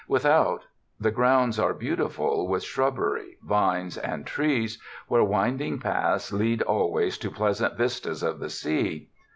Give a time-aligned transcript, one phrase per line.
[0.07, 0.65] Without,
[0.99, 7.29] the grounds are beautiful with shrubbery, vines and trees, where winding paths lead always to
[7.29, 9.09] pleasant vistas of the sea.